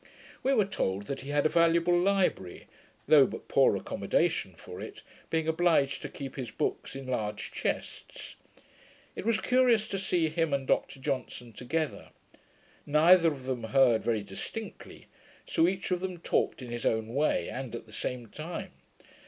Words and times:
We 0.41 0.51
were 0.55 0.65
told, 0.65 1.03
that 1.05 1.19
he 1.21 1.29
had 1.29 1.45
a 1.45 1.49
valuable 1.49 1.95
library, 1.95 2.65
though 3.07 3.27
but 3.27 3.47
poor 3.47 3.75
accomodation 3.77 4.55
for 4.55 4.81
it, 4.81 5.03
being 5.29 5.47
obliged 5.47 6.01
to 6.01 6.09
keep 6.09 6.37
his 6.37 6.49
books 6.49 6.95
in 6.95 7.05
large 7.05 7.51
chests. 7.51 8.35
It 9.15 9.27
was 9.27 9.39
curious 9.39 9.87
to 9.89 9.99
see 9.99 10.29
him 10.29 10.55
and 10.55 10.65
Dr 10.65 10.99
Johnson 10.99 11.53
together. 11.53 12.09
Neither 12.87 13.27
of 13.27 13.45
them 13.45 13.65
heard 13.65 14.03
very 14.03 14.23
distinctly; 14.23 15.05
so 15.45 15.67
each 15.67 15.91
of 15.91 15.99
them 15.99 16.17
talked 16.17 16.63
in 16.63 16.71
his 16.71 16.83
own 16.87 17.09
way, 17.13 17.47
and 17.47 17.75
at 17.75 17.85
the 17.85 17.93
same 17.93 18.25
time. 18.25 18.71